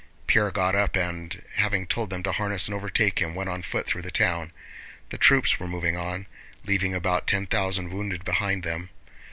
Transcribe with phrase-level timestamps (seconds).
[0.25, 3.85] Pierre got up and, having told them to harness and overtake him, went on foot
[3.85, 4.51] through the town.
[5.09, 6.25] The troops were moving on,
[6.65, 8.89] leaving about ten thousand wounded behind them.